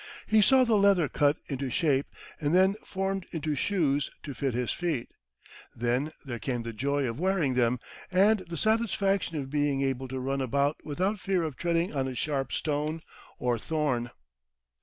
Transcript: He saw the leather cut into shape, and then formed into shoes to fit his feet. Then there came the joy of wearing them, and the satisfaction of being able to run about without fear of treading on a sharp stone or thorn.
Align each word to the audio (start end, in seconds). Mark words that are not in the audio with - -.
He 0.25 0.41
saw 0.41 0.63
the 0.63 0.77
leather 0.77 1.07
cut 1.07 1.37
into 1.47 1.69
shape, 1.69 2.07
and 2.39 2.55
then 2.55 2.73
formed 2.83 3.27
into 3.29 3.53
shoes 3.53 4.09
to 4.23 4.33
fit 4.33 4.55
his 4.55 4.71
feet. 4.71 5.09
Then 5.75 6.11
there 6.25 6.39
came 6.39 6.63
the 6.63 6.73
joy 6.73 7.07
of 7.07 7.19
wearing 7.19 7.53
them, 7.53 7.79
and 8.09 8.39
the 8.49 8.57
satisfaction 8.57 9.37
of 9.37 9.51
being 9.51 9.83
able 9.83 10.07
to 10.07 10.19
run 10.19 10.41
about 10.41 10.83
without 10.83 11.19
fear 11.19 11.43
of 11.43 11.55
treading 11.55 11.93
on 11.93 12.07
a 12.07 12.15
sharp 12.15 12.51
stone 12.51 13.03
or 13.37 13.59
thorn. 13.59 14.09